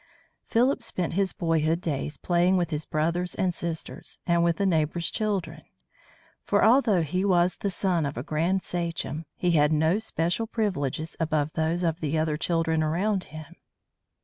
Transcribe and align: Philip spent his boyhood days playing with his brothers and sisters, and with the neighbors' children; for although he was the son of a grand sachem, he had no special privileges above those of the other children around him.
Philip 0.47 0.81
spent 0.81 1.13
his 1.13 1.31
boyhood 1.31 1.79
days 1.79 2.17
playing 2.17 2.57
with 2.57 2.71
his 2.71 2.87
brothers 2.87 3.35
and 3.35 3.53
sisters, 3.53 4.19
and 4.25 4.43
with 4.43 4.57
the 4.57 4.65
neighbors' 4.65 5.11
children; 5.11 5.61
for 6.43 6.65
although 6.65 7.03
he 7.03 7.23
was 7.23 7.57
the 7.57 7.69
son 7.69 8.07
of 8.07 8.17
a 8.17 8.23
grand 8.23 8.63
sachem, 8.63 9.27
he 9.35 9.51
had 9.51 9.71
no 9.71 9.99
special 9.99 10.47
privileges 10.47 11.15
above 11.19 11.53
those 11.53 11.83
of 11.83 11.99
the 11.99 12.17
other 12.17 12.35
children 12.35 12.81
around 12.81 13.25
him. 13.25 13.53